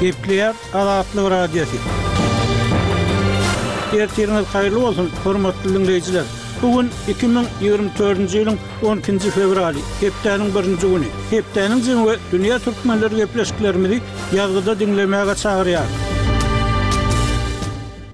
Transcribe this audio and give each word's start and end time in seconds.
Gepliyar 0.00 0.56
Araatlı 0.74 1.30
Radyosu. 1.30 1.76
Ertirinal 3.98 4.44
hayırlı 4.44 4.86
olsun 4.86 5.10
hormatly 5.24 5.68
dinleyijiler. 5.74 6.22
Bugun 6.62 6.90
2024-nji 7.20 8.36
ýylyň 8.38 8.58
12-nji 8.82 9.30
fevraly, 9.36 9.78
hepdeniň 10.00 10.54
birinji 10.56 10.86
güni. 10.92 11.08
Hepdeniň 11.30 11.82
we 12.04 12.14
dünýä 12.32 12.58
türkmenleri 12.64 13.16
gepleşikleri 13.24 14.00
ýagdaýda 14.32 14.72
dinlemäge 14.80 15.34
çagyrýar. 15.44 16.09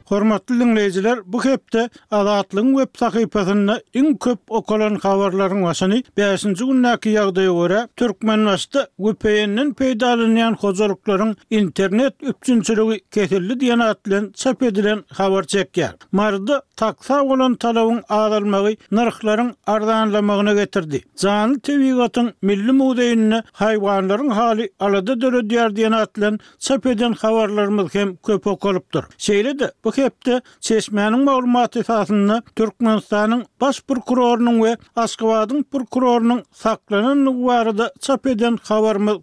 Hormatly 0.09 0.61
dinleyijiler, 0.61 1.18
bu 1.25 1.45
hepde 1.45 1.91
Alaatlyň 2.11 2.77
web 2.79 2.98
sahypasynda 2.98 3.80
iň 3.95 4.16
köp 4.18 4.38
okalan 4.48 4.95
habarlaryň 5.02 5.62
başyny 5.64 6.02
5-nji 6.18 6.64
günnäki 6.68 7.11
ýagdaýa 7.16 7.55
görä 7.62 7.80
Türkmenwasta 7.96 8.84
WPN-niň 9.06 9.73
peýdalanýan 9.80 10.55
hozurluklaryň 10.62 11.32
internet 11.50 12.15
üçinçiligi 12.32 13.01
kesildi 13.16 13.59
diýen 13.62 13.79
atlan 13.88 14.30
çap 14.34 14.62
edilen 14.62 15.02
habar 15.19 15.42
çekýär. 15.55 15.95
Marda 16.12 16.62
taksa 16.77 17.20
bolan 17.30 17.54
talabyň 17.66 18.01
azalmagy 18.09 18.77
narhlaryň 19.01 19.51
arzanlamagyna 19.66 20.54
getirdi. 20.60 21.02
Janly 21.23 21.59
tebigatyň 21.60 22.30
milli 22.43 22.73
mudeýinine 22.82 23.43
haýwanlaryň 23.62 24.30
hali 24.41 24.70
alada 24.80 25.12
döredýär 25.20 25.74
diýen 25.80 25.93
atlan 26.02 26.38
çap 26.59 26.87
edilen 26.87 27.12
habarlarymyz 27.24 27.95
hem 27.95 28.16
köp 28.16 28.46
okalypdyr. 28.54 29.04
Şeýle-de 29.18 29.73
bu 29.84 29.95
hepde 29.98 30.41
seçmenin 30.60 31.20
mağlumat 31.24 31.77
esasında 31.77 32.42
Türkmenistan'ın 32.56 33.45
baş 33.60 33.82
prokurorunun 33.82 34.62
ve 34.62 34.77
Askıvad'ın 34.96 35.62
prokurorunun 35.62 36.42
saklanan 36.52 37.24
nüvarı 37.24 37.78
da 37.78 37.92
çap 38.01 38.27
eden 38.27 38.59
havarımı 38.62 39.16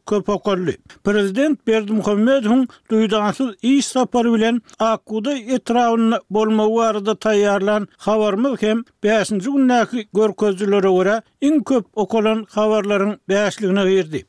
Prezident 1.04 1.68
Berdi 1.68 1.92
Muhammed'in 1.92 2.68
duydansız 2.92 3.56
iş 3.62 3.86
saparı 3.86 4.34
bilen 4.34 4.62
akkuda 4.80 5.34
etrafına 5.38 6.20
bolma 6.30 6.68
uvarı 6.68 7.16
tayyarlan 7.16 7.88
havarımı 7.98 8.56
hem 8.60 8.84
5. 9.04 9.30
günnaki 9.30 10.08
görközcülere 10.14 10.88
uvara 10.88 11.22
in 11.42 11.60
köp 11.60 11.86
okolan 11.96 12.46
havarların 12.50 13.18
beyesliğine 13.30 13.86
verdi. 13.86 14.26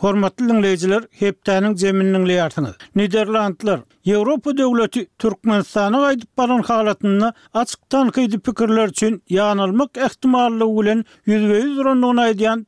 Hormatly 0.00 0.48
dinleyijiler, 0.48 1.02
hepdäniň 1.20 1.74
zeminiň 1.80 2.22
leýatyny. 2.28 2.70
Niderlandlar, 2.96 3.80
Ýewropa 4.08 4.54
döwleti 4.56 5.02
Türkmenistana 5.20 5.98
gaýdyp 6.04 6.30
baran 6.40 6.62
halatyny 6.68 7.26
açyk 7.62 7.80
tanqydy 7.94 8.38
pikirler 8.46 8.88
üçin 8.94 9.18
ýanylmak 9.34 10.00
ähtimally 10.06 10.68
100 10.70 11.02
we 11.26 11.36
100 11.36 11.84
ronuň 11.88 12.22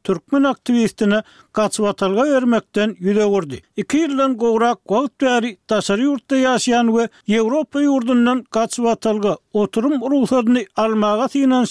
türkmen 0.05 0.44
aktivistini 0.50 1.22
gaçyp 1.55 1.84
atalga 1.84 2.24
örmekden 2.36 2.91
ýüze 3.00 3.24
urdy. 3.24 3.62
2 3.77 4.02
ýyldan 4.02 4.36
gowrak 4.44 4.78
gowtary 4.84 5.56
täsiri 5.69 6.05
ýurtda 6.11 6.36
ýaşaýan 6.44 6.92
we 6.98 7.08
Ýewropa 7.28 7.80
ýurdundan 7.89 8.44
gaçyp 8.58 8.86
atalga 8.92 9.36
oturum 9.52 9.96
ruhsatyny 10.12 10.67
almagy 10.77 11.46
Nur 11.46 11.67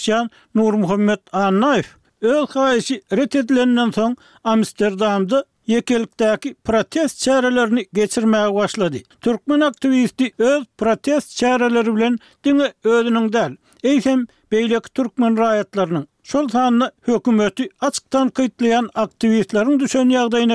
Nurmuhammed 0.55 1.19
Annaýew 1.31 1.85
ret 2.21 2.89
retetlenen 3.17 3.91
soň 3.91 4.15
Amsterdamda 4.43 5.43
yekelikdäki 5.67 6.53
protest 6.63 7.19
çärelerini 7.21 7.85
geçirmäge 7.93 8.53
başlady. 8.53 8.97
Türkmen 9.21 9.59
aktivisti 9.59 10.31
öz 10.39 10.63
protest 10.77 11.29
çäreleri 11.37 11.95
bilen 11.95 12.17
diňe 12.45 12.71
özüniň 12.83 13.27
däl, 13.33 13.51
eýsem 13.83 14.25
beýlek 14.51 14.85
türkmen 14.93 15.33
raýatlarynyň 15.37 16.05
şol 16.23 16.47
sanly 16.49 16.85
hökümeti 17.07 17.65
açykdan 17.87 18.27
kytlaýan 18.37 18.87
aktivistleriň 19.03 19.79
düşen 19.79 20.09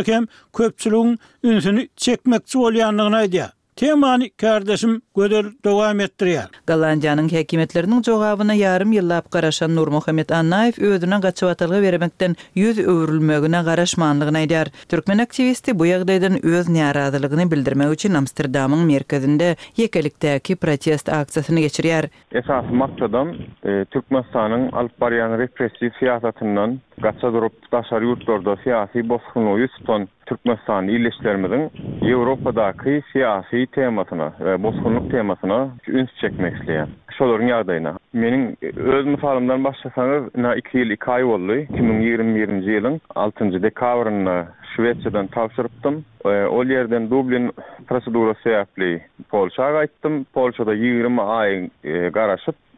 hem 0.07 0.27
köpçüligiň 0.57 1.17
ünsini 1.45 1.89
çekmekçi 1.97 2.57
bolýanlygyna 2.59 3.19
aýdýar. 3.25 3.56
Temani 3.77 4.31
kardeşim 4.41 4.95
gödür 5.17 5.49
dogam 5.65 5.99
etdirýär. 6.01 6.47
Galandiýanyň 6.71 7.27
häkimetleriniň 7.33 7.98
jogabyny 8.07 8.55
ýarım 8.63 8.95
ýyllap 8.97 9.27
garaşan 9.35 9.75
Nurmuhammed 9.77 10.33
Annaýew 10.37 10.87
öýdüne 10.95 11.19
gaçyp 11.27 11.51
atylga 11.53 11.81
beremekden 11.85 12.36
ýüz 12.63 12.81
öwrülmegine 12.95 13.61
garaşmanlygyny 13.69 14.41
aýdýar. 14.41 14.70
Türkmen 14.95 15.20
aktivisti 15.27 15.77
bu 15.79 15.91
ýagdaýdan 15.91 16.39
öz 16.55 16.73
niýazlygyny 16.79 17.48
bildirmek 17.53 17.92
üçin 17.98 18.17
Amsterdamyň 18.23 18.86
merkezinde 18.95 19.51
ýekelikdäki 19.85 20.57
protest 20.65 21.13
aksiýasyny 21.19 21.67
geçirýär. 21.69 22.09
Esasy 22.42 22.73
maksadym 22.85 23.36
e, 23.73 23.77
Türkmenistanyň 23.92 24.70
alyp 24.73 24.97
barýan 25.05 25.36
repressiýa 25.45 25.92
siýasatyndan 26.01 26.79
gaça 27.09 27.29
durup 27.36 27.69
daşary 27.77 28.09
ýurtlarda 28.09 28.57
syýasy 28.65 29.05
bosgunlygy 29.13 29.69
üstün 29.69 30.09
Türkmenistan 30.27 30.89
illeşlerimizin 30.89 31.70
Evropadaki 32.07 33.03
siyasi 33.13 33.67
temasına 33.67 34.33
ve 34.41 34.63
bozgunluk 34.63 35.11
temasına 35.11 35.69
ün 35.89 36.09
çekmek 36.20 36.57
isteyen. 36.57 36.89
Şolorun 37.19 37.91
Menin 38.13 38.57
e, 38.63 38.67
öz 38.81 39.07
mısalımdan 39.07 39.65
başlasanız 39.65 40.35
na 40.35 40.55
2 40.57 40.79
yıl 40.79 40.91
2 40.91 41.05
ay 41.11 41.25
oldu. 41.25 41.57
2021 41.57 43.01
6. 43.15 43.63
dekavrını 43.63 44.47
Şüvetçeden 44.77 45.27
tavşırıptım. 45.27 46.05
E, 46.25 46.29
ol 46.29 46.67
yerden 46.67 47.11
Dublin 47.11 47.53
prosedura 47.89 48.35
seyapli 48.45 49.03
Polşa'ya 49.29 49.85
gittim. 49.85 50.27
Polşa'da 50.35 50.75
20 50.75 51.23
ay 51.23 51.70
e, 51.85 52.11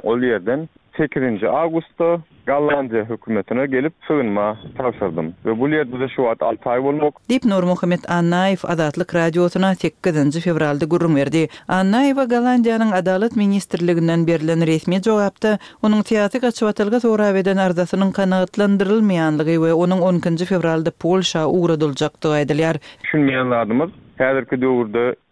ol 0.04 0.19
yerden 0.22 0.69
8 1.06 1.47
augusta, 1.48 2.20
Gallandiya 2.47 3.04
hökümetine 3.04 3.66
gelip 3.66 3.92
sığınma 4.06 4.56
tavsırdım. 4.78 5.34
Ve 5.47 5.60
bu 5.60 5.70
lier 5.70 5.92
bize 5.92 6.09
şu 6.16 6.28
at 6.28 6.38
ay 6.66 6.84
bolmok. 6.84 7.28
Dip 7.31 7.44
Nur 7.44 7.62
Muhammed 7.62 7.98
Annaif 8.09 8.64
Adatlık 8.64 9.14
Radyosuna 9.14 9.75
8 9.75 10.41
fevralda 10.44 10.84
gurrum 10.84 11.16
verdi. 11.16 11.48
Annaiva 11.69 12.25
Gallandiyanın 12.25 12.92
Adalet 12.92 13.37
Ministerliliginden 13.37 14.26
berilen 14.26 14.66
resmi 14.66 15.03
cevapta 15.03 15.58
onun 15.82 16.00
siyasi 16.03 16.41
kaçıvatılga 16.41 17.00
sonra 17.00 17.34
veden 17.34 17.56
arzasının 17.56 18.12
kanaatlandırılmayanlığı 18.12 19.47
ve 19.47 19.72
onun 19.72 20.00
10. 20.00 20.20
fevralda 20.37 20.91
Polşa 21.00 21.47
uğradılacaktı 21.47 22.28
aydılar. 22.31 22.76
Düşünmeyenli 23.04 23.54
adımız, 23.54 23.91
Hedirki 24.19 24.60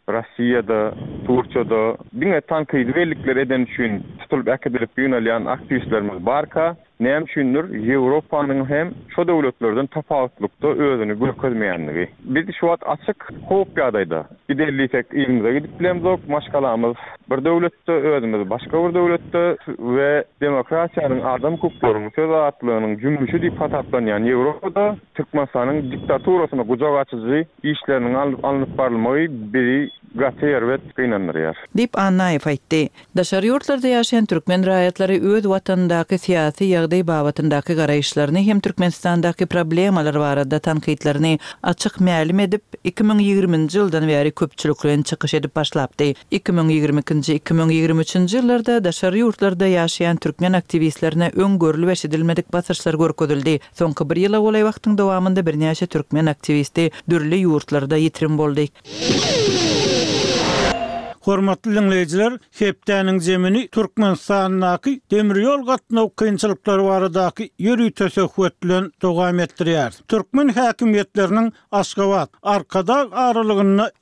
Rossiýada, 0.09 0.79
Turkiýada 1.27 1.79
...binne 2.15 2.39
tankyýy 2.51 2.85
welikler 2.99 3.41
eden 3.43 3.65
üçin 3.67 3.97
tutulyp 4.21 4.53
akademik 4.55 5.01
ýönelýän 5.03 5.49
aktivistlerimiz 5.55 6.21
barka, 6.29 6.69
näme 7.03 7.27
üçindir 7.27 7.73
Ýewropanyň 7.81 8.63
hem 8.71 8.93
şo 9.17 9.25
döwletlerden 9.33 9.91
tapawutlukda 9.99 10.75
özüni 10.89 11.19
görkezmeýändigi. 11.25 12.07
Biz 12.39 12.55
şu 12.61 12.71
wagt 12.73 12.87
açyk 12.95 13.27
howp 13.51 13.83
ýadaýda. 13.83 14.21
Bir 14.49 14.59
delli 14.63 14.87
tek 14.95 15.11
ýerimize 15.11 15.57
gidip 15.59 15.75
bilemizok, 15.83 16.29
maşgalamyz 16.37 17.03
Bir 17.31 17.45
döwlet 17.45 17.89
özümiň 17.89 18.51
başga 18.51 18.79
bir 18.83 18.95
döwletde 18.97 19.43
we 19.93 20.11
demokratiýanyň 20.43 21.21
adam 21.35 21.55
hukuklaryny 21.57 22.05
...söz 22.19 22.29
we 22.35 22.43
atlanyň 22.51 22.93
jümüşi 23.03 23.39
diýip 23.45 23.59
atlanýan 23.67 24.29
ýewropada 24.31 24.85
tykmasanyň 25.21 25.81
diktatura 25.97 26.45
usulyna 26.47 26.67
goçak 26.71 26.99
açyz 27.03 27.23
we 27.33 27.41
işleriniň 27.75 28.15
alyp-alnyp 28.23 29.43
biri 29.57 29.79
Gatier 30.15 30.63
wet 30.67 30.81
kinanlar 30.97 31.37
yar. 31.37 31.57
Dip 31.77 31.97
Annaif 31.99 32.47
aitte, 32.47 32.89
da 33.17 33.25
şaryurtlarda 33.25 33.89
yaşayan 33.89 34.25
türkmen 34.27 34.63
raýatlary 34.65 35.21
öz 35.21 35.43
watanndaky 35.45 36.15
syýasy 36.21 36.69
ýagdaý 36.71 37.03
babatndaky 37.07 37.75
garaýşlaryny 37.79 38.45
hem 38.47 38.61
Türkmenistandaky 38.61 39.47
problemalar 39.47 40.15
barada 40.15 40.59
tanqidlerini 40.59 41.39
açyk 41.63 41.99
mälim 42.01 42.41
edip 42.41 42.63
2020-nji 42.85 43.79
ýyldan 43.81 44.09
beri 44.09 44.31
köpçülik 44.33 44.85
bilen 44.85 45.05
edip 45.41 45.55
başlapdy. 45.57 46.15
2022-nji 46.33 47.39
2023-nji 47.41 48.39
ýyllarda 48.41 48.79
da 48.85 48.93
şaryurtlarda 48.93 49.69
ýaşaýan 49.69 50.19
türkmen 50.21 50.53
aktivistlerine 50.53 51.29
öň 51.37 51.59
görülüp 51.59 51.91
eşidilmedik 51.91 52.53
basyşlar 52.53 52.95
görkezildi. 52.95 53.59
Soňky 53.79 54.09
bir 54.11 54.17
ýyla 54.25 54.41
bolan 54.41 54.65
wagtyň 54.71 54.99
dowamında 54.99 55.41
birnäçe 55.41 55.87
türkmen 55.87 56.27
aktivisti 56.27 56.91
dürli 57.11 57.45
ýurtlarda 57.45 57.97
ýetirin 58.01 58.39
boldy. 58.39 58.67
Hormatly 61.27 61.75
dinleyijiler, 61.75 62.39
Hepdaning 62.59 63.19
zemini 63.25 63.65
Turkmenistan-daky 63.75 65.01
demir 65.11 65.41
ýol 65.43 65.65
gatnaw 65.67 66.07
kynçylyklary 66.21 66.85
baradaky 66.87 67.49
ýörüýi 67.67 67.91
töhfet 67.99 68.55
bilen 68.63 68.85
dogam 69.03 69.41
etdirýär. 69.43 69.91
Türkmen 70.09 70.53
häkimetleriniň 70.55 71.49
Aşgabat, 71.73 72.31
Arkadag 72.43 73.11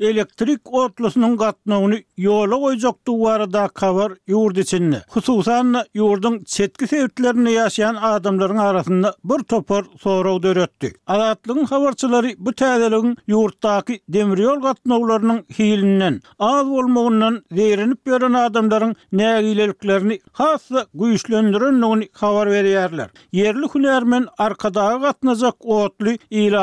elektrik 0.01 0.61
otlusynyň 0.75 1.39
gatnawyny 1.41 2.03
ýola 2.19 2.59
goýjakdy 2.65 3.17
barada 3.23 3.65
kabar 3.69 4.19
ýurdy 4.29 4.61
üçin. 4.67 4.99
Hususan 5.17 5.73
ýurdun 5.97 6.39
çetki 6.45 6.87
sebitlerini 6.93 7.57
ýaşaýan 7.57 7.97
adamlaryň 8.13 8.61
arasynda 8.67 9.15
bir 9.25 9.49
topar 9.55 9.85
sorag 10.03 10.43
döretdi. 10.43 10.93
Alatlyň 11.07 11.65
habarçylary 11.73 12.35
bu 12.39 12.53
täzeligiň 12.53 13.17
ýurtdaky 13.33 14.03
demir 14.09 14.45
ýol 14.45 14.61
gatnawlarynyň 14.69 15.43
hilinden 15.59 16.21
az 16.39 16.69
bolmagy 16.75 17.14
tarapından 17.21 17.45
verinip 17.53 18.05
gören 18.05 18.33
adamların 18.33 18.97
nägilerliklerini 19.13 20.21
hasa 20.33 20.87
güýçlendirenligini 20.95 22.09
habar 22.13 22.47
berýärler. 22.49 23.09
Yerli 23.33 23.67
hünermen 23.75 24.27
arkada 24.41 24.97
gatnajak 25.01 25.55
otly 25.67 26.19
ýa 26.33 26.63